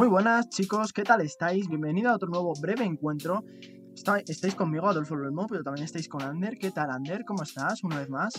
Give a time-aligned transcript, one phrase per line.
[0.00, 1.68] Muy buenas chicos, ¿qué tal estáis?
[1.68, 3.44] Bienvenido a otro nuevo breve encuentro.
[3.94, 6.56] Está- estáis conmigo, Adolfo Lolmo, pero también estáis con Ander.
[6.56, 7.22] ¿Qué tal, Ander?
[7.26, 7.84] ¿Cómo estás?
[7.84, 8.32] Una vez más.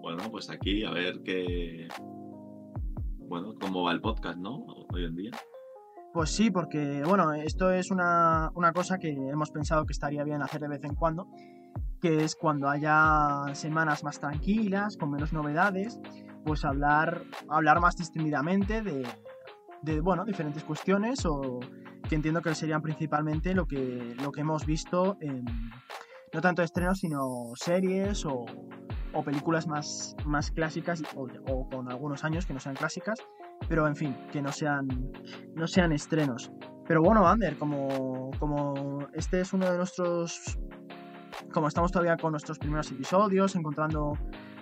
[0.00, 1.88] Bueno, pues aquí a ver qué.
[3.28, 4.64] Bueno, cómo va el podcast, ¿no?
[4.94, 5.32] Hoy en día.
[6.14, 10.40] Pues sí, porque bueno, esto es una, una cosa que hemos pensado que estaría bien
[10.40, 11.28] hacer de vez en cuando,
[12.00, 16.00] que es cuando haya semanas más tranquilas, con menos novedades,
[16.46, 19.06] pues hablar, hablar más distendidamente de,
[19.82, 21.60] de bueno, diferentes cuestiones o
[22.08, 25.44] que entiendo que serían principalmente lo que, lo que hemos visto en,
[26.32, 28.44] no tanto estrenos, sino series o,
[29.12, 33.18] o películas más, más clásicas o, con algunos años que no sean clásicas,
[33.68, 34.86] pero en fin, que no sean,
[35.54, 36.50] no sean estrenos.
[36.86, 40.58] Pero bueno, Ander, como, como este es uno de nuestros...
[41.52, 44.12] Como estamos todavía con nuestros primeros episodios, encontrando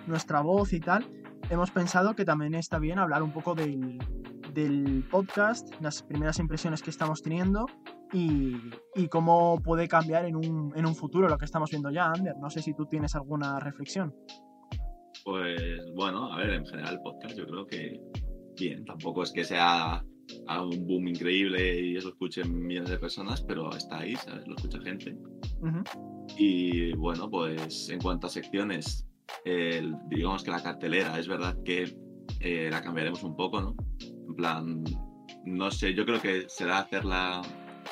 [0.07, 1.05] nuestra voz y tal,
[1.49, 3.97] hemos pensado que también está bien hablar un poco del,
[4.55, 7.67] del podcast, las primeras impresiones que estamos teniendo
[8.11, 8.55] y,
[8.95, 12.35] y cómo puede cambiar en un, en un futuro lo que estamos viendo ya, Ander.
[12.41, 14.15] No sé si tú tienes alguna reflexión.
[15.23, 15.59] Pues
[15.95, 17.99] bueno, a ver, en general el podcast yo creo que
[18.57, 18.85] bien.
[18.85, 20.03] Tampoco es que sea
[20.47, 24.47] un boom increíble y eso escuchen millones de personas, pero está ahí, ¿sabes?
[24.47, 25.17] Lo escucha gente.
[25.61, 25.83] Ujú.
[26.37, 29.05] Y bueno, pues en cuanto a secciones,
[29.43, 31.95] el- digamos que la cartelera, es verdad que
[32.39, 33.75] eh, la cambiaremos un poco, ¿no?
[34.35, 34.83] En plan,
[35.45, 37.41] no sé, yo creo que será hacerla,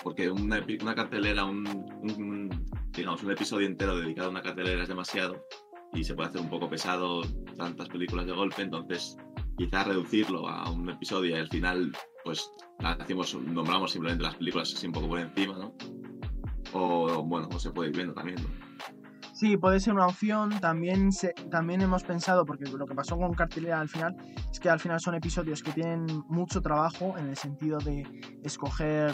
[0.04, 0.60] porque una,
[0.94, 1.66] cartelera, un,
[2.02, 2.50] un-
[2.92, 5.42] digamos, un episodio entero dedicado a una cartelera es demasiado
[5.94, 7.22] y se puede hacer un poco pesado
[7.56, 9.16] tantas películas de golpe, entonces
[9.58, 11.94] quizás reducirlo a un episodio y al final,
[12.26, 15.74] pues, hacemos, nombramos simplemente las películas así un poco por encima, ¿no?
[16.74, 19.03] O bueno, o se puede ir viendo también, ¿no?
[19.44, 20.58] Sí, puede ser una opción.
[20.62, 24.16] También, se, también hemos pensado, porque lo que pasó con Cartelera al final,
[24.50, 28.08] es que al final son episodios que tienen mucho trabajo en el sentido de
[28.42, 29.14] escoger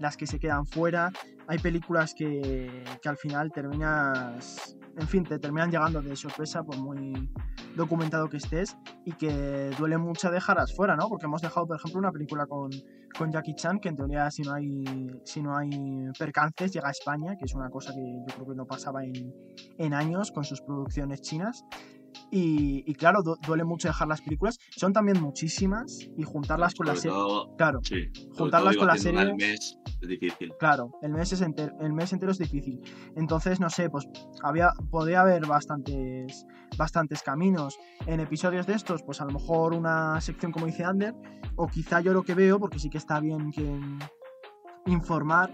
[0.00, 1.12] las que se quedan fuera.
[1.48, 6.76] Hay películas que, que al final terminas, en fin, te terminan llegando de sorpresa por
[6.76, 7.30] muy
[7.74, 11.08] documentado que estés y que duele mucho dejarlas fuera, ¿no?
[11.08, 12.70] Porque hemos dejado, por ejemplo, una película con,
[13.16, 14.84] con Jackie Chan, que en teoría si no hay
[15.24, 15.70] si no hay
[16.18, 19.32] percances llega a España, que es una cosa que yo creo que no pasaba en,
[19.78, 21.64] en años con sus producciones chinas.
[22.30, 24.58] Y, y claro, du- duele mucho dejar las películas.
[24.76, 27.26] Son también muchísimas y juntarlas con las Sobre series.
[27.26, 29.34] todo, Claro, sí, juntarlas digo, con una al series.
[29.36, 30.52] mes es difícil.
[30.58, 32.80] Claro, el mes, es enter- el mes entero es difícil.
[33.16, 34.06] Entonces, no sé, pues
[34.42, 36.44] había, podría haber bastantes,
[36.76, 37.78] bastantes caminos.
[38.06, 41.14] En episodios de estos, pues a lo mejor una sección como dice Ander,
[41.56, 43.80] o quizá yo lo que veo, porque sí que está bien que
[44.86, 45.50] informar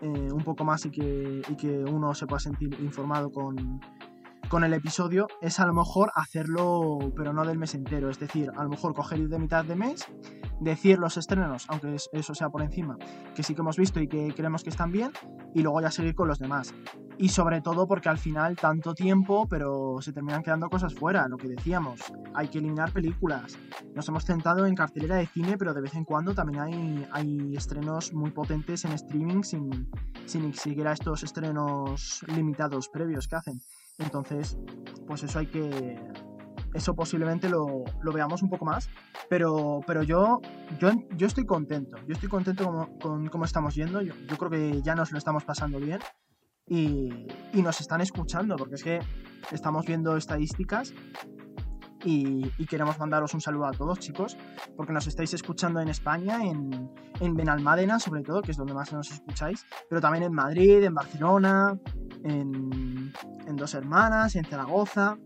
[0.00, 3.80] eh, un poco más y que, y que uno se pueda sentir informado con,
[4.48, 8.08] con el episodio, es a lo mejor hacerlo, pero no del mes entero.
[8.10, 10.06] Es decir, a lo mejor coger de mitad de mes,
[10.60, 12.96] decir los estrenos, aunque es- eso sea por encima,
[13.34, 15.12] que sí que hemos visto y que creemos que están bien,
[15.54, 16.72] y luego ya seguir con los demás.
[17.18, 21.36] Y sobre todo porque al final tanto tiempo, pero se terminan quedando cosas fuera, lo
[21.36, 22.00] que decíamos,
[22.34, 23.58] hay que eliminar películas.
[23.94, 27.56] Nos hemos centrado en cartelera de cine, pero de vez en cuando también hay, hay
[27.56, 29.90] estrenos muy potentes en streaming sin,
[30.26, 33.60] sin ni siquiera estos estrenos limitados previos que hacen.
[33.98, 34.56] Entonces,
[35.06, 35.98] pues eso hay que...
[36.74, 38.90] Eso posiblemente lo, lo veamos un poco más,
[39.30, 40.40] pero, pero yo,
[40.78, 41.96] yo, yo estoy contento.
[42.06, 44.02] Yo estoy contento como- con cómo estamos yendo.
[44.02, 45.98] Yo, yo creo que ya nos lo estamos pasando bien
[46.66, 49.00] y, y nos están escuchando, porque es que
[49.50, 50.92] estamos viendo estadísticas
[52.04, 54.36] y, queremos mandaros un saludo a todos, chicos,
[54.76, 58.92] porque nos estáis escuchando en España, en, en Benalmádena, sobre todo, que es donde más
[58.92, 61.78] nos escucháis, pero también en Madrid, en Barcelona,
[62.24, 62.97] en,
[63.48, 65.18] en Dos Hermanas, en Zaragoza,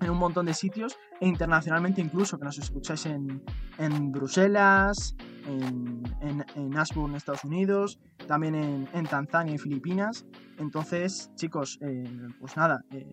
[0.00, 3.42] en un montón de sitios, e internacionalmente incluso, que nos escucháis en,
[3.78, 5.16] en Bruselas,
[5.46, 10.26] en, en, en Ashburn, Estados Unidos, también en, en Tanzania y Filipinas.
[10.58, 12.04] Entonces, chicos, eh,
[12.38, 13.10] pues nada, eh,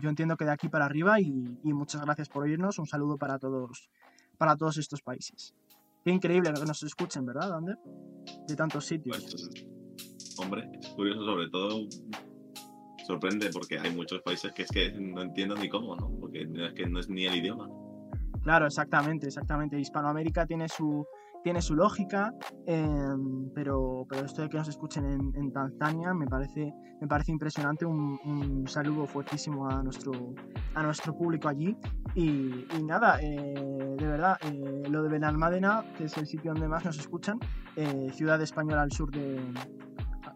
[0.00, 2.78] yo entiendo que de aquí para arriba y, y muchas gracias por oírnos.
[2.78, 3.88] Un saludo para todos,
[4.36, 5.54] para todos estos países.
[6.04, 7.78] Qué increíble que nos escuchen, ¿verdad, Ander?
[8.46, 9.18] De tantos sitios.
[9.18, 11.88] Pues, hombre, es curioso, sobre todo
[13.08, 16.10] sorprende porque hay muchos países que es que no entiendo ni cómo, ¿no?
[16.20, 17.66] Porque no es que no es ni el idioma.
[18.42, 19.80] Claro, exactamente, exactamente.
[19.80, 21.06] Hispanoamérica tiene su,
[21.42, 22.32] tiene su lógica,
[22.66, 27.32] em, pero, pero esto de que nos escuchen en, en Tanzania me parece, me parece
[27.32, 27.86] impresionante.
[27.86, 30.12] Un, un saludo fuertísimo a nuestro,
[30.74, 31.76] a nuestro público allí.
[32.14, 36.68] Y, y nada, eh, de verdad, eh, lo de Benalmádena, que es el sitio donde
[36.68, 37.38] más nos escuchan,
[37.76, 39.40] eh, ciudad española al sur de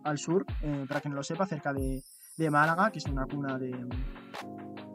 [0.04, 2.02] al sur, eh, para que no lo sepa, cerca de,
[2.37, 3.75] de Málaga, que es una cuna de,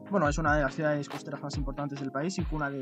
[0.09, 2.79] bueno, es una de las ciudades costeras más importantes del país y cuna de,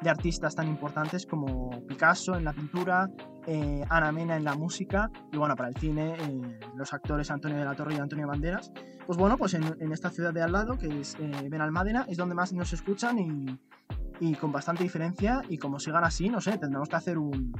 [0.00, 3.08] de artistas tan importantes como Picasso en la pintura,
[3.46, 7.58] eh, Ana Mena en la música y bueno, para el cine eh, los actores Antonio
[7.58, 8.70] de la Torre y Antonio Banderas.
[9.06, 12.18] Pues bueno, pues en, en esta ciudad de al lado, que es eh, Benalmádena, es
[12.18, 13.58] donde más nos escuchan y,
[14.20, 17.52] y con bastante diferencia y como sigan así, no sé, tendremos que hacer un,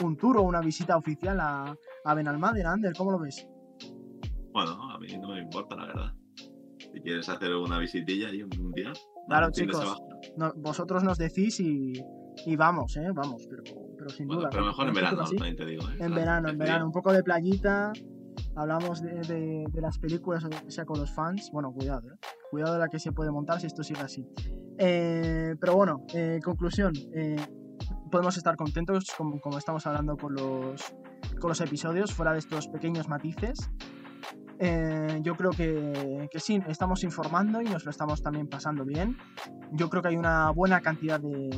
[0.00, 1.74] un tour o una visita oficial a,
[2.04, 2.72] a Benalmádena.
[2.72, 3.48] Ander, ¿cómo lo ves?
[4.54, 6.12] Bueno, a mí no me importa, la verdad.
[6.78, 8.92] Si quieres hacer una visitilla ahí un día.
[9.26, 10.00] Claro, chicos.
[10.36, 11.92] No, vosotros nos decís y,
[12.46, 13.08] y vamos, ¿eh?
[13.12, 13.64] Vamos, pero,
[13.98, 14.50] pero sin Bueno, duda.
[14.52, 15.82] pero mejor en verano, así, también te digo.
[15.88, 15.92] ¿eh?
[15.92, 17.92] En Claro, verano, en verano, un poco de playita.
[18.56, 21.50] Hablamos de, de- de las películas, o sea con los fans.
[21.52, 22.16] Bueno, cuidado, ¿eh?
[22.52, 24.24] Cuidado de la que se puede montar si esto sigue así.
[24.78, 26.92] Eh, pero bueno, eh, conclusión.
[27.12, 27.36] eh,
[28.10, 30.94] podemos estar contentos como, como estamos hablando con los,
[31.40, 33.68] con los episodios, fuera de estos pequeños matices.
[34.66, 39.18] Eh, yo creo que, que sí, estamos informando y nos lo estamos también pasando bien.
[39.72, 41.50] Yo creo que hay una buena cantidad de,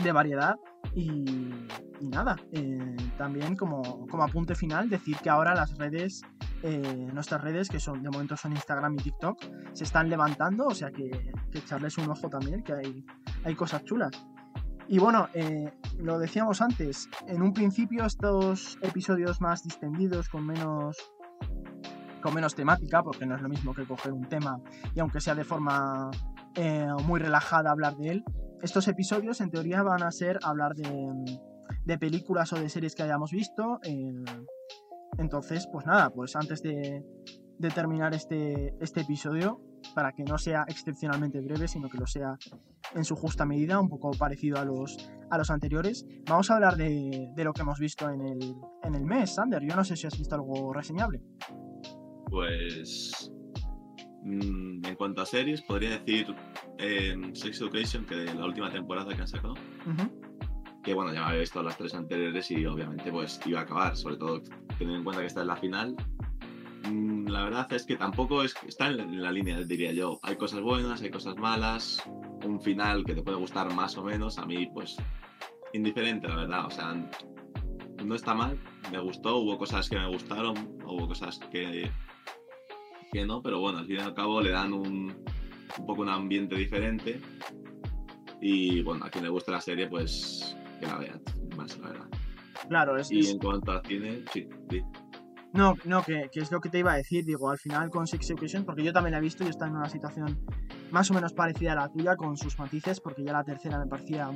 [0.00, 0.54] de variedad
[0.94, 1.24] y,
[2.00, 6.22] y nada, eh, también como, como apunte final decir que ahora las redes,
[6.62, 9.38] eh, nuestras redes, que son de momento son Instagram y TikTok,
[9.72, 11.10] se están levantando, o sea que,
[11.50, 13.04] que echarles un ojo también, que hay,
[13.42, 14.12] hay cosas chulas.
[14.86, 20.96] Y bueno, eh, lo decíamos antes, en un principio estos episodios más distendidos, con menos
[22.22, 24.58] con menos temática, porque no es lo mismo que coger un tema
[24.94, 26.10] y aunque sea de forma
[26.54, 28.24] eh, muy relajada hablar de él,
[28.62, 33.32] estos episodios en teoría van a ser hablar de, películas o de series que hayamos
[33.32, 33.80] visto.
[33.84, 34.14] eh,
[35.18, 37.04] entonces, pues nada, pues antes de,
[37.58, 39.60] de terminar este, este episodio,
[39.94, 42.36] para que no sea excepcionalmente breve, sino que lo sea
[42.94, 46.76] en su justa medida, un poco parecido a los, a los anteriores, vamos a hablar
[46.76, 49.62] de, de lo que hemos visto en el, en el mes, Sander.
[49.62, 51.22] Yo no sé si has visto algo reseñable.
[52.32, 53.30] Pues.
[54.24, 56.34] mm, en cuanto a series, podría decir
[56.78, 59.54] en Sex Education, que de la última temporada que han sacado,
[60.82, 63.96] que bueno, ya me había visto las tres anteriores y obviamente pues iba a acabar,
[63.96, 64.40] sobre todo
[64.78, 65.94] teniendo en cuenta que esta es la final.
[66.90, 70.18] Mm, La verdad es que tampoco es, está en la, en la línea, diría yo.
[70.22, 72.02] Hay cosas buenas, hay cosas malas,
[72.44, 74.38] un final que te puede gustar más o menos.
[74.38, 74.96] A mí, pues,
[75.74, 76.66] indiferente, la verdad.
[76.66, 76.94] O sea,
[78.04, 78.58] no está mal,
[78.90, 81.90] me gustó, hubo cosas que me gustaron, hubo cosas que,
[83.12, 85.14] que no, pero bueno, al fin y al cabo le dan un,
[85.78, 87.20] un poco un ambiente diferente.
[88.40, 91.20] Y bueno, a quien le guste la serie, pues que la vea,
[91.56, 92.06] más la verdad.
[92.68, 94.80] Claro, es, Y es- en cuanto al cine, sí, sí.
[95.52, 98.06] No, no, que, que es lo que te iba a decir, digo, al final con
[98.06, 100.38] Six Education, porque yo también la he visto y está en una situación
[100.90, 103.86] más o menos parecida a la tuya, con sus matices, porque ya la tercera me
[103.86, 104.30] parecía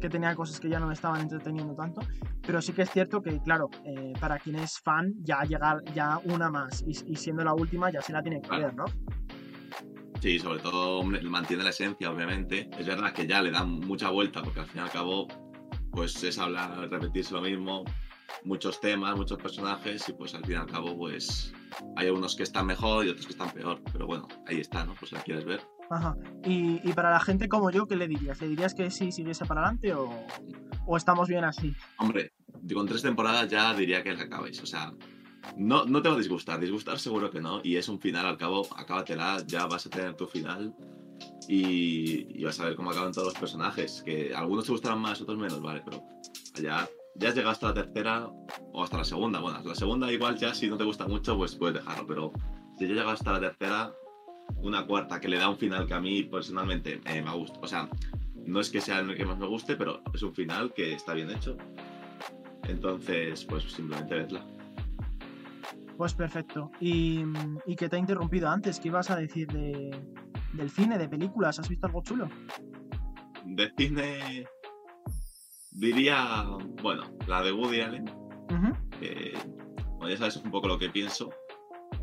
[0.00, 2.00] que tenía cosas que ya no me estaban entreteniendo tanto,
[2.46, 6.18] pero sí que es cierto que, claro, eh, para quien es fan, ya llegar ya
[6.24, 8.64] una más y, y siendo la última ya se la tiene que Claro.
[8.64, 8.84] ver, ¿no?
[10.20, 12.68] Sí, sobre todo mantiene la esencia, obviamente.
[12.78, 15.26] Es verdad que ya le dan mucha vuelta, porque al fin y al cabo,
[15.92, 17.84] pues es hablar, repetirse lo mismo,
[18.44, 21.54] muchos temas, muchos personajes, y pues al fin y al cabo, pues
[21.96, 23.80] hay unos que están mejor y otros que están peor.
[23.92, 24.94] Pero bueno, ahí está, ¿no?
[24.94, 25.62] Pues si la quieres ver.
[25.90, 26.16] Ajá.
[26.44, 28.40] Y, y para la gente como yo, ¿qué le dirías?
[28.40, 30.08] ¿Le dirías que sí siguiese para adelante o,
[30.86, 31.74] o estamos bien así?
[31.98, 32.32] Hombre,
[32.72, 34.62] con tres temporadas ya diría que acabéis.
[34.62, 34.92] O sea,
[35.56, 36.60] no, no te va a disgustar.
[36.60, 37.60] Disgustar seguro que no.
[37.64, 40.74] Y es un final, al cabo, acábatela, ya vas a tener tu final.
[41.48, 44.02] Y, y vas a ver cómo acaban todos los personajes.
[44.04, 46.04] Que algunos te gustarán más, otros menos, vale, pero
[46.62, 48.30] ya, ya has llegado hasta la tercera
[48.72, 49.40] o hasta la segunda.
[49.40, 52.06] Bueno, la segunda igual ya si no te gusta mucho, pues puedes dejarlo.
[52.06, 52.32] Pero
[52.78, 53.92] si ya llegas hasta la tercera,
[54.56, 57.58] una cuarta que le da un final que a mí personalmente eh, me gusta.
[57.60, 57.88] O sea,
[58.46, 61.14] no es que sea el que más me guste, pero es un final que está
[61.14, 61.56] bien hecho.
[62.64, 64.46] Entonces, pues simplemente vedla.
[65.96, 66.70] Pues perfecto.
[66.80, 67.24] Y,
[67.66, 69.90] y que te he interrumpido antes, ¿qué ibas a decir de,
[70.52, 71.58] del cine, de películas?
[71.58, 72.28] ¿Has visto algo chulo?
[73.44, 74.46] De cine,
[75.70, 76.44] diría,
[76.82, 78.04] bueno, la de Woody Allen,
[78.98, 79.34] que
[79.96, 81.30] bueno, ya sabes un poco lo que pienso.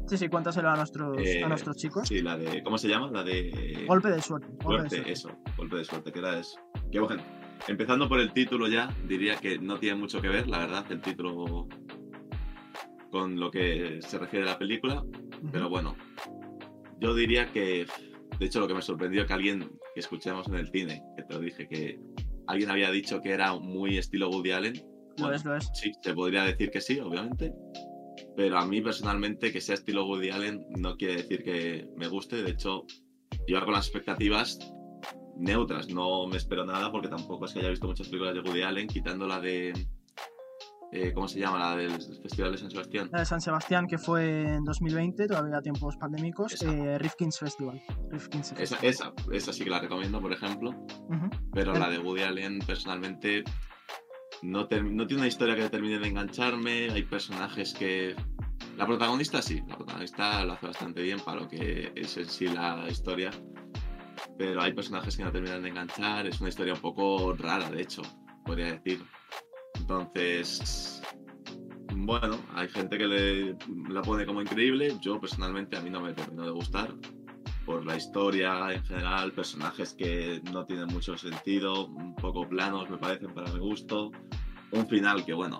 [0.07, 2.07] Sí, sí, cuéntaselo a nuestros, Eh, a nuestros chicos.
[2.07, 3.11] Sí, la de, ¿cómo se llama?
[3.11, 3.85] La de...
[3.87, 4.47] Golpe de suerte.
[4.63, 5.11] golpe de Suerte, suerte.
[5.11, 6.59] eso, golpe de suerte, que era eso.
[6.91, 7.21] Que bueno,
[7.67, 11.01] empezando por el título ya, diría que no tiene mucho que ver, la verdad, el
[11.01, 11.67] título
[13.11, 15.03] con lo que se refiere a la película.
[15.51, 15.95] Pero bueno,
[16.99, 17.85] yo diría que,
[18.39, 21.33] de hecho, lo que me sorprendió que alguien que escuchamos en el cine, que te
[21.33, 21.99] lo dije, que
[22.47, 24.73] alguien había dicho que era muy estilo Woody Allen.
[25.17, 25.69] Lo Bueno, es, lo es.
[25.73, 27.51] sí, se podría decir que sí, obviamente.
[28.35, 32.41] Pero a mí personalmente que sea estilo Woody Allen no quiere decir que me guste.
[32.43, 32.85] De hecho,
[33.47, 34.59] yo con las expectativas
[35.37, 35.89] neutras.
[35.89, 38.87] No me espero nada porque tampoco es que haya visto muchas películas de Woody Allen,
[38.87, 39.73] quitando la de
[40.93, 41.59] eh, ¿cómo se llama?
[41.59, 43.09] La del Festival de San Sebastián.
[43.11, 46.71] La de San Sebastián, que fue en 2020, todavía tiempos pandémicos, Esa.
[46.71, 47.81] eh, Rifkin's Festival.
[48.09, 49.13] Rifkin's Esa, Festival.
[49.17, 50.69] esa, esa sí que la recomiendo, por ejemplo.
[50.71, 51.29] Ujú.
[51.53, 51.79] Pero Eh.
[51.79, 53.43] la de Woody Allen, personalmente,
[54.41, 56.89] no, tiene una historia que termine de engancharme.
[56.89, 58.15] Hay personajes que.
[58.77, 62.47] La protagonista sí, la protagonista lo hace bastante bien para lo que es en sí
[62.47, 63.31] la historia.
[64.37, 66.27] Pero hay personajes que no terminan de enganchar.
[66.27, 68.01] Es una historia un poco rara, de hecho,
[68.45, 69.03] podría decir.
[69.75, 71.01] Entonces.
[71.95, 73.57] Bueno, hay gente que le,
[73.89, 74.95] la pone como increíble.
[75.01, 76.93] Yo personalmente a mí no me terminó de gustar
[77.67, 82.97] por la historia en general, personajes que no tienen mucho sentido, un poco planos me
[82.97, 84.09] parecen para mi gusto,
[84.71, 85.59] un final que bueno,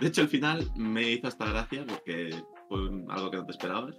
[0.00, 2.30] de hecho el final me hizo hasta gracia porque
[2.68, 3.94] fue algo que no te esperabas,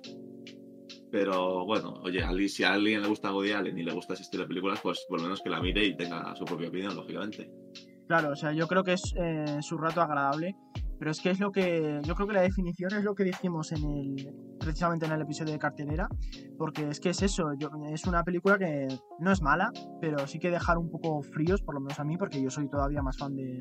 [1.10, 4.44] pero bueno, oye, si a alguien le gusta Woody Allen y le gusta ese estilo
[4.44, 7.50] de películas, pues por lo menos que la mire y tenga su propia opinión, lógicamente.
[8.10, 10.58] Claro, o sea, yo creo que es eh, su rato agradable,
[11.00, 12.00] pero es que es lo que.
[12.04, 14.34] Yo creo que la definición es lo que dijimos en el.
[14.60, 16.10] precisamente en el episodio de cartelera,
[16.58, 18.88] porque es que es eso, yo- es una película que
[19.20, 22.18] no es mala, pero sí que dejar un poco fríos, por lo menos a mí,
[22.18, 23.58] porque yo soy todavía más fan de,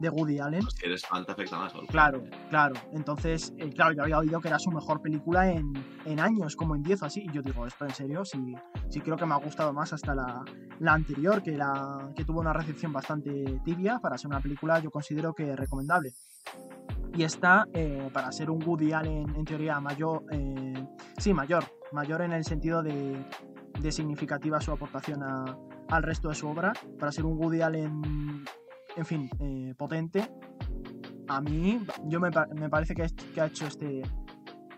[0.00, 0.62] de Woody Allen.
[0.62, 1.72] Pues si eres fan te afecta más.
[1.88, 2.74] Claro, claro.
[2.92, 5.72] Entonces, eh, claro, yo había oído que era su mejor película en,
[6.06, 7.20] en años, como en 10 o así.
[7.28, 8.54] Y yo digo, esto en serio, sí,
[8.88, 10.42] sí creo que me ha gustado más hasta la,
[10.80, 13.98] la anterior, que, la, que tuvo una recepción bastante tibia.
[14.00, 16.12] Para ser una película, yo considero que recomendable.
[17.14, 20.86] Y esta, eh, para ser un Woody Allen, en teoría, mayor, eh,
[21.18, 23.22] sí, mayor, mayor en el sentido de,
[23.80, 25.56] de significativa su aportación a-
[25.88, 28.00] al resto de su obra, para ser un Woody Allen,
[28.96, 30.30] en fin, eh, potente,
[31.28, 34.02] a mí, yo me, me parece que, que ha hecho este,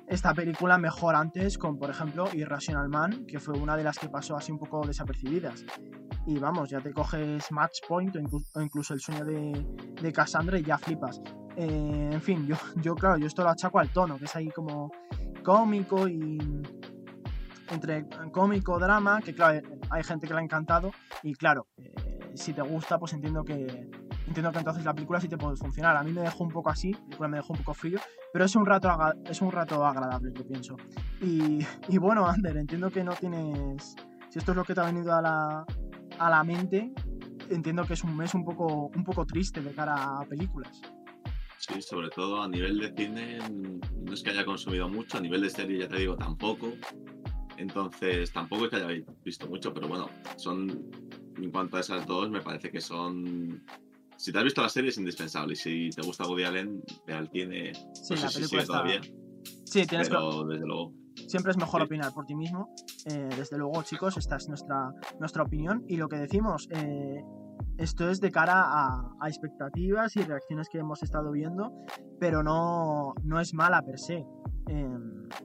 [0.07, 4.09] esta película mejor antes con, por ejemplo, Irrational Man, que fue una de las que
[4.09, 5.65] pasó así un poco desapercibidas.
[6.27, 9.67] Y vamos, ya te coges Match Point o, inclu- o incluso el sueño de,
[10.01, 11.21] de Cassandra y ya flipas.
[11.57, 14.49] Eh, en fin, yo, yo, claro, yo esto lo achaco al tono, que es ahí
[14.51, 14.93] como
[15.43, 16.39] cómico y
[17.71, 20.93] entre cómico, drama, que claro, hay gente que le ha encantado
[21.23, 21.93] y claro, eh,
[22.35, 23.89] si te gusta, pues entiendo que
[24.27, 25.97] entiendo que entonces la película sí te puede funcionar.
[25.97, 27.99] A mí me dejó un poco así, la película me dejó un poco frío,
[28.33, 28.91] pero es un rato,
[29.25, 30.77] es un rato agradable, yo pienso.
[31.21, 31.65] Y,
[31.99, 33.95] bueno, Ander, entiendo que no tienes...
[34.31, 35.67] Si esto es lo que te ha venido a la,
[36.19, 36.93] a la mente,
[37.51, 40.81] entiendo que es un mes un poco, un poco triste de cara a películas.
[41.59, 43.39] Sí, sobre todo a nivel de cine,
[44.01, 46.73] no es que haya consumido mucho, a nivel de serie ya te digo tampoco.
[47.57, 50.91] Entonces, tampoco es que haya visto mucho, pero bueno, son,
[51.37, 53.63] en cuanto a esas dos, me parece que son...
[54.23, 57.13] Si te has visto la serie es indispensable y si te gusta Woody Allen, ve
[57.13, 58.73] al cine, Sí, no sé la película está...
[58.73, 59.01] todavía,
[59.65, 60.15] Sí, tienes que...
[60.15, 60.93] pero desde luego.
[61.27, 61.87] Siempre es mejor Sí.
[61.87, 62.73] opinar por ti mismo.
[63.07, 65.85] Eh, desde luego, chicos, esta es nuestra, nuestra opinión.
[65.89, 67.21] Y lo que decimos, eh,
[67.79, 71.73] esto es de cara a, a expectativas y reacciones que hemos estado viendo,
[72.21, 74.25] pero no, no es mala per se.
[74.69, 74.89] Eh,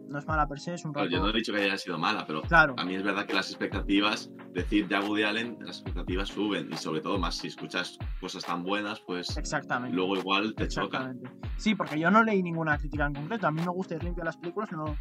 [0.09, 1.17] no es mala per se, es un Claro, rato...
[1.17, 3.33] yo no he dicho que haya sido mala, pero Claro, a mí es verdad que
[3.33, 7.97] las expectativas, decir ya Woody Allen, las expectativas suben y sobre todo más si escuchas
[8.21, 9.95] cosas tan buenas, pues exactamente.
[9.95, 10.97] luego igual te choca.
[10.99, 11.29] Exactamente.
[11.57, 13.47] Sí, porque yo no leí ninguna crítica en concreto.
[13.47, 14.95] A mí me gusta ir limpio a las películas, no,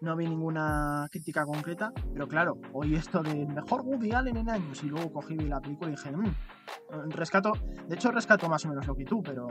[0.00, 1.92] no vi ninguna crítica concreta.
[2.12, 5.90] Pero claro, oí esto de mejor Woody Allen en años y luego cogí la película
[5.90, 7.52] y dije, "Mm, rescato.
[7.86, 9.46] De hecho, rescato más o menos lo que tú, pero,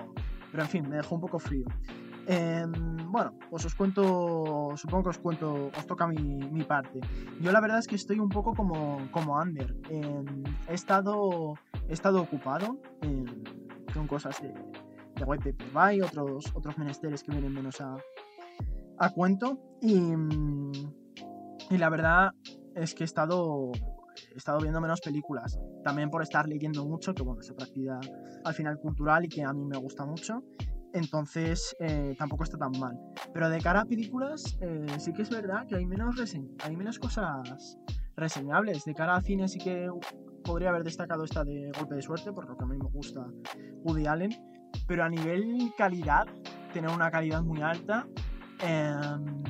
[0.51, 1.65] pero en fin, me dejó un poco frío.
[2.31, 2.71] Em,
[3.12, 7.00] bueno, pues os cuento, supongo que os cuento, os toca mi, mi parte.
[7.41, 9.75] Yo la verdad es que estoy un poco como, como Ander.
[9.89, 11.55] Em, he, estado,
[11.88, 12.77] he estado ocupado
[13.95, 17.98] con cosas de, de White Paper By, otros, otros menesteres que vienen menos a,
[19.00, 19.57] a cuento.
[19.81, 20.00] Y,
[21.71, 22.36] y la verdad
[22.75, 23.71] es que he estado,
[24.36, 25.59] he estado viendo menos películas.
[25.83, 28.01] También por estar leyendo mucho, que bueno, es actividad
[28.45, 30.43] al final cultural y que a mí me gusta mucho.
[30.93, 32.98] Entonces eh, tampoco está tan mal.
[33.34, 36.15] Pero de cara a películas, eh, sí que es verdad que hay menos,
[36.63, 37.77] hay menos cosas
[38.15, 38.86] reseñables.
[38.86, 39.89] De cara a cine sí que
[40.43, 43.25] podría haber destacado esta de Golpe de Suerte, por lo que a mí me gusta
[43.84, 44.31] Woody Allen.
[44.88, 46.27] Pero a nivel calidad,
[46.74, 48.08] tener una calidad muy alta,
[48.62, 49.43] em,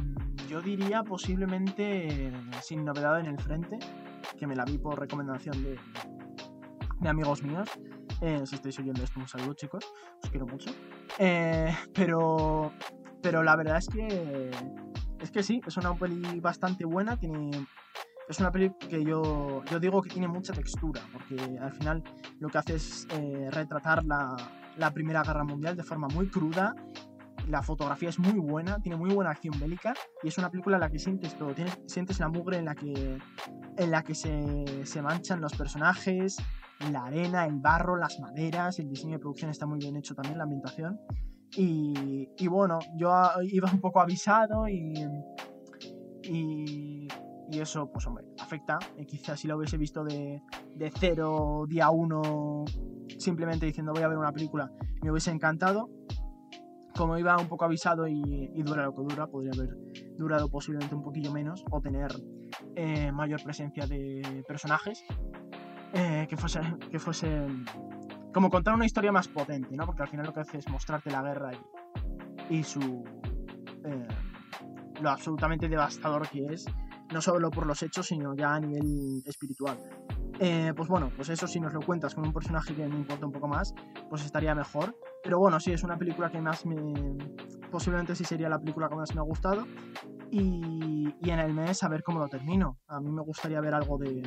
[0.48, 2.32] yo diría posiblemente
[2.62, 3.78] sin novedad en el frente,
[4.38, 7.70] que me la vi por recomendación de amigos míos.
[8.22, 9.86] Eh, si estáis oyendo esto, un saludo chicos,
[10.24, 10.72] os quiero mucho.
[11.18, 12.74] Eh, pero,
[13.22, 14.52] pero la verdad es que
[15.20, 17.52] es que sí, es una peli bastante buena, tiene
[18.30, 22.04] es una peli que yo, yo digo que tiene mucha textura, porque al final
[22.40, 24.36] lo que hace es eh, retratar la,
[24.78, 26.76] la Primera Guerra Mundial de forma muy cruda.
[27.48, 30.82] La fotografía es muy buena, tiene muy buena acción bélica y es una película en
[30.82, 31.56] la que sientes todo.
[31.88, 33.18] Sientes la mugre en la que,
[33.78, 36.38] en la que se, se manchan los personajes,
[36.92, 40.38] la arena, el barro, las maderas, el diseño de producción está muy bien hecho también,
[40.38, 41.00] la ambientación.
[41.56, 43.12] Y, y bueno, yo
[43.44, 44.94] iba un poco avisado y,
[46.24, 47.08] y,
[47.52, 48.80] y eso, pues hombre, afecta.
[48.98, 50.42] Y quizás si lo hubiese visto de,
[50.76, 52.66] de cero, día uno,
[53.18, 54.72] simplemente diciendo voy a ver una película,
[55.02, 55.90] me hubiese encantado.
[56.96, 59.78] Como iba un poco avisado y, y dura lo que dura, podría haber
[60.18, 62.12] durado posiblemente un poquillo menos o tener
[62.76, 65.04] eh, mayor presencia de personajes.
[65.94, 67.48] Eh, que fuese que fuese
[68.32, 69.86] como contar una historia más potente, ¿no?
[69.86, 71.52] Porque al final lo que hace es mostrarte la guerra
[72.50, 73.04] y, y su
[73.86, 74.08] eh,
[75.02, 76.66] lo absolutamente devastador que es,
[77.12, 79.78] no solo por los hechos, sino ya a nivel espiritual.
[80.40, 83.26] Eh, pues bueno, pues eso si nos lo cuentas con un personaje que me importa
[83.26, 83.74] un poco más,
[84.10, 84.96] pues estaría mejor.
[85.24, 87.18] Pero bueno, sí, es una película que más me...
[87.72, 89.66] Posiblemente sí sería la película que más me ha gustado.
[90.32, 92.78] Y, y en el mes a ver cómo lo termino.
[92.88, 94.22] A mí me gustaría ver algo de,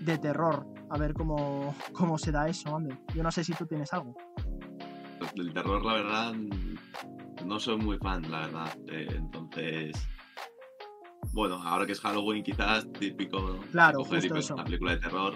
[0.00, 2.98] de terror, a ver cómo, cómo se da eso, hombre.
[3.14, 4.14] Yo no sé si tú tienes algo.
[5.18, 6.34] Pues del terror, la verdad,
[7.44, 8.72] no soy muy fan, la verdad.
[8.88, 9.92] Eh, entonces,
[11.32, 13.58] bueno, ahora que es Halloween, quizás típico ¿no?
[13.72, 15.34] Claro, coger y una película de terror.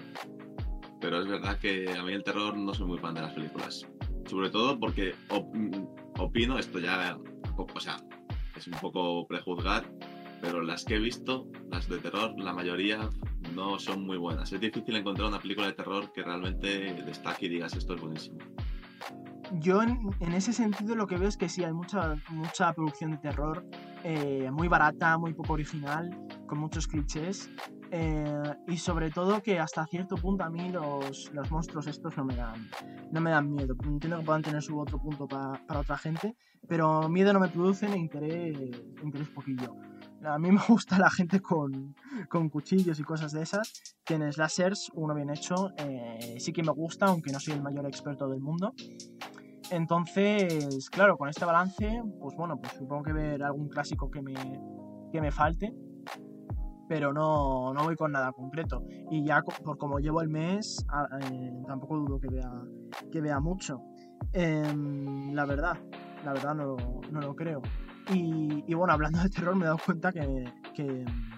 [1.01, 3.85] Pero es verdad que a mí el terror no soy muy fan de las películas.
[4.27, 5.53] Sobre todo porque op-
[6.19, 7.19] opino, esto ya,
[7.57, 7.97] o sea,
[8.57, 9.85] es un poco prejuzgar,
[10.41, 13.11] pero las que he visto, las de terror, la mayoría
[13.55, 14.53] no son muy buenas.
[14.53, 18.39] Es difícil encontrar una película de terror que realmente destaque y digas esto es buenísimo.
[19.61, 23.19] Yo en, ese sentido lo que veo es que sí, hay mucha, mucha producción de
[23.19, 23.65] terror,
[24.03, 26.11] eh, muy barata, muy poco original,
[26.47, 27.51] con muchos clichés.
[27.91, 32.25] eh, y sobre todo que hasta cierto punto a mí los, los monstruos estos no
[32.25, 32.67] me dan,
[33.11, 33.77] no me dan miedo.
[33.85, 36.35] Entiendo que puedan tener su otro punto pa- para otra gente,
[36.67, 38.57] pero miedo no me producen e interés,
[39.03, 39.77] interés poquillo.
[40.25, 41.95] A mí me gusta la gente con,
[42.29, 43.73] con cuchillos y cosas de esas,
[44.09, 47.87] en slashers, uno bien hecho, eh, sí que me gusta, aunque no soy el mayor
[47.87, 48.73] experto del mundo.
[49.71, 54.35] Entonces, claro, con este balance, pues bueno, pues supongo que ver algún clásico que me,
[55.11, 55.75] que me falte,
[56.89, 58.85] pero no, no voy con nada concreto.
[59.11, 60.85] Y ya por como llevo el mes,
[61.23, 62.53] eh, tampoco dudo que vea,
[63.11, 63.81] que vea mucho.
[64.33, 65.79] Em, la verdad,
[66.23, 66.77] la verdad no,
[67.11, 67.63] no lo creo.
[68.11, 71.33] Y, y bueno, hablando de terror, me he dado cuenta que, que, mm,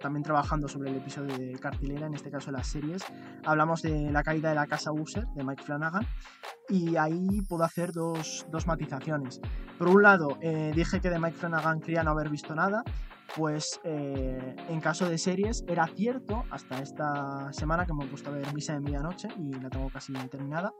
[0.00, 3.04] también trabajando sobre el episodio de cartelera, en este caso las series,
[3.44, 6.06] hablamos de la caída de la casa User de Mike Flanagan
[6.68, 9.40] y ahí puedo hacer dos, dos matizaciones.
[9.78, 12.82] Por un lado, eh, dije que de Mike Flanagan creía no haber visto nada,
[13.36, 18.30] pues eh, en caso de series era cierto hasta esta semana que me he puesto
[18.30, 20.72] a ver Misa de Medianoche y la tengo casi terminada.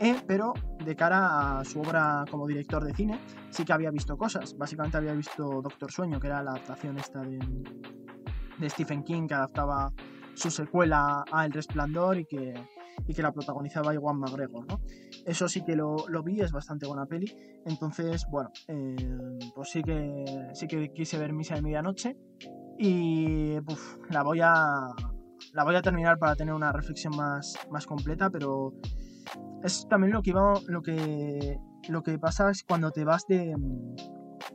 [0.00, 0.52] Eh, pero
[0.84, 3.18] de cara a su obra como director de cine,
[3.50, 4.56] sí que había visto cosas.
[4.56, 9.92] Básicamente había visto Doctor Sueño, que era la adaptación esta de, Stephen King, que adaptaba
[10.34, 12.54] su secuela a El Resplandor y que,
[13.06, 14.80] y que la protagonizaba Iwan McGregor, ¿no?
[15.24, 17.34] Eso sí que lo, lo vi, es bastante buena peli.
[17.64, 18.96] Entonces, bueno, eh,
[19.54, 22.16] pues sí que, sí que quise ver Misa de Medianoche
[22.78, 23.54] y
[24.10, 24.66] la, voy a,
[25.52, 28.74] la voy a terminar para tener una reflexión más, más completa, pero
[29.62, 33.54] es también lo que iba, lo que, lo que pasa es cuando te vas de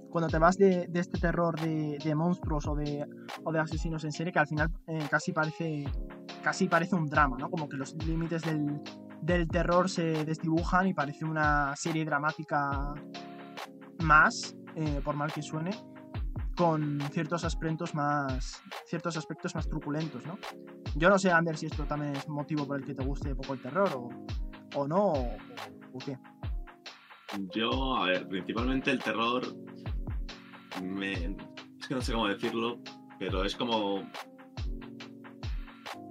[0.09, 3.05] cuando te vas de, de este terror de, de monstruos o de,
[3.43, 5.85] o de asesinos en serie que al final eh, casi parece
[6.43, 7.49] casi parece un drama, ¿no?
[7.49, 8.81] Como que los límites del,
[9.21, 12.93] del terror se desdibujan y parece una serie dramática
[14.03, 15.71] más, eh, por mal que suene,
[16.57, 20.37] con ciertos aspectos más ciertos aspectos más truculentos, ¿no?
[20.95, 23.53] Yo no sé, Ander, si esto también es motivo por el que te guste poco
[23.53, 24.09] el terror o,
[24.75, 25.11] o no,
[25.93, 26.17] o, qué.
[27.53, 29.43] Yo, a ver, principalmente el terror.
[30.81, 31.13] Me...
[31.13, 32.79] Es que no sé cómo decirlo,
[33.19, 34.09] pero es como.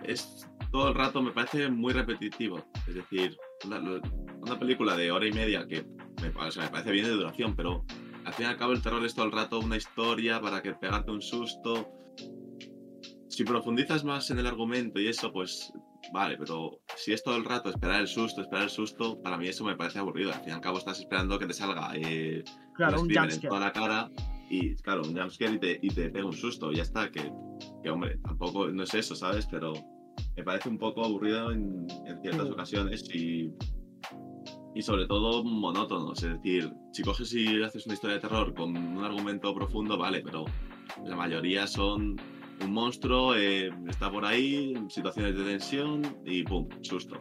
[0.03, 2.65] Es todo el rato me parece muy repetitivo.
[2.87, 5.85] Es decir, una, película de hora y media que
[6.23, 7.85] me, me parece bien de duración, pero
[8.25, 10.75] al fin y al cabo el terror es todo el rato una historia para que
[10.75, 11.89] pegarte un susto.
[13.29, 15.73] Si profundizas más en el argumento y eso, pues
[16.13, 19.49] vale, pero si es todo el rato esperar el susto, esperar el susto, para mí
[19.49, 20.33] eso me parece aburrido.
[20.33, 22.45] Al fin y al cabo estás esperando que te salga eh,
[22.75, 24.11] Claro, un screamer en toda la cara
[24.51, 26.73] y, claro, un jumpscare y te, y te pega un susto.
[26.73, 27.33] Ya está, que,
[27.83, 29.47] que, hombre, tampoco no es eso, ¿sabes?
[29.51, 29.73] Pero
[30.37, 33.53] me parece un poco aburrido en, en ciertas ocasiones y,
[34.75, 36.23] y sobre todo monótonos.
[36.23, 40.21] Es decir, si coges y haces una historia de terror con un argumento profundo, vale,
[40.21, 40.45] pero
[41.05, 42.17] la mayoría son
[42.65, 47.21] un monstruo, eh, está por ahí, situaciones de tensión y pum, susto.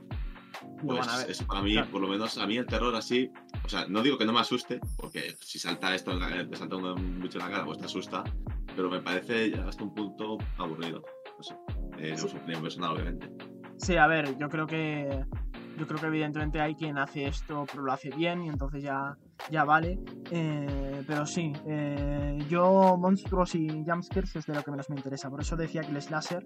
[0.85, 1.31] Pues ver.
[1.31, 1.91] eso para mí, claro.
[1.91, 3.29] por lo menos a mí el terror así,
[3.65, 7.19] o sea, no digo que no me asuste, porque si salta esto, te salta un
[7.21, 8.23] bicho en la cara, pues te asusta,
[8.75, 11.03] pero me parece hasta un punto aburrido.
[11.37, 11.53] No sé,
[11.97, 12.25] eh, Sí.
[12.25, 13.29] es opinión personal, obviamente.
[13.77, 15.25] Sí, a ver, yo creo que
[15.79, 19.17] yo creo que evidentemente hay quien hace esto pero lo hace bien y entonces ya
[19.49, 19.99] ya vale.
[20.31, 25.29] Eh, pero sí, eh, yo monstruos y jumpscares es de lo que menos me interesa.
[25.29, 26.45] Por eso decía que el slasher,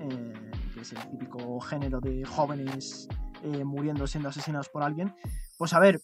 [0.00, 0.32] eh,
[0.72, 3.08] que es el típico género de jóvenes
[3.64, 5.14] muriendo siendo asesinados por alguien,
[5.56, 6.00] pues a ver,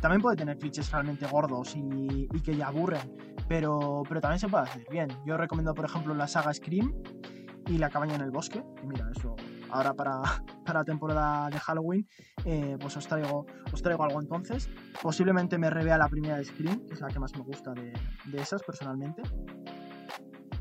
[0.00, 3.14] también puede tener clichés realmente gordos y, que ya aburren,
[3.46, 5.08] pero, pero también se puede hacer bien.
[5.26, 6.94] Yo recomiendo, por ejemplo, la saga Scream
[7.66, 9.36] y La cabaña en el bosque, mira, eso
[9.72, 10.22] ahora para,
[10.64, 12.06] para la temporada de Halloween,
[12.44, 14.68] eh, pues os traigo, os traigo algo entonces.
[15.02, 17.92] Posiblemente me revea la primera de Scream, que es la que más me gusta de,
[18.34, 19.22] esas personalmente.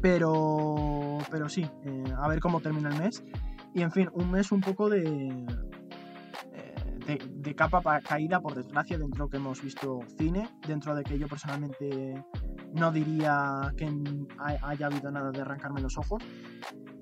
[0.02, 3.24] Pero, pero sí, eh, a ver cómo termina el mes.
[3.74, 5.04] Y en fin, un mes un poco de,
[6.54, 11.19] eh, de, de, capa caída, por desgracia, dentro que hemos visto cine, dentro de que
[11.19, 12.24] yo personalmente
[12.74, 13.89] no diría que
[14.38, 16.24] haya habido nada de arrancarme los ojos.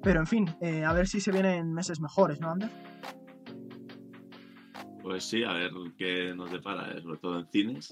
[0.07, 2.69] Pero en fin, eh, a ver si se vienen meses mejores, ¿no, Ander?
[5.03, 7.91] Pues sí, a ver qué nos depara, eh, sobre todo en cines.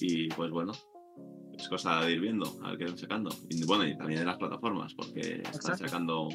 [0.00, 0.72] Y pues bueno,
[1.56, 3.30] es cosa de ir viendo, a ver qué van sacando.
[3.48, 6.28] Y bueno, y también en las plataformas, porque están sacando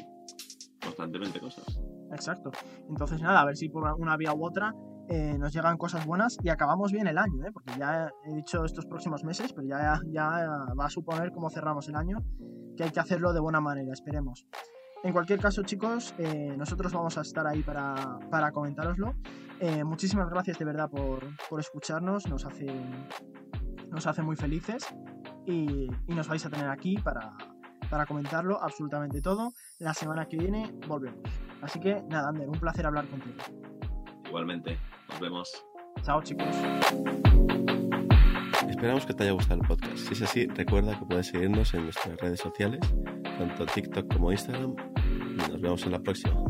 [0.82, 1.78] constantemente cosas.
[2.12, 2.50] Exacto.
[2.88, 4.74] Entonces, nada, a ver si por una vía u otra
[5.10, 7.50] eh, nos llegan cosas buenas y acabamos bien el año, ¿eh?
[7.52, 10.46] porque ya he dicho estos próximos meses, pero ya, ya
[10.78, 12.18] va a suponer cómo cerramos el año,
[12.76, 14.46] que hay que hacerlo de buena manera, esperemos.
[15.02, 19.14] En cualquier caso, chicos, eh, nosotros vamos a estar ahí para, para comentároslo.
[19.58, 22.66] Eh, muchísimas gracias de verdad por, por, escucharnos, nos hace,
[23.88, 24.86] nos hace muy felices
[25.44, 27.32] y, y nos vais a tener aquí para,
[27.90, 29.54] para comentarlo absolutamente todo.
[29.80, 31.28] La semana que viene volvemos.
[31.62, 33.38] Así que nada, Ander, un placer hablar contigo.
[34.30, 35.66] Igualmente, nos vemos.
[36.02, 36.46] Chao chicos.
[38.68, 39.96] Esperamos que te haya gustado el podcast.
[39.96, 42.80] Si es así, recuerda que puedes seguirnos en nuestras redes sociales,
[43.24, 44.76] tanto TikTok como Instagram.
[45.04, 46.44] Y nos vemos en la próxima.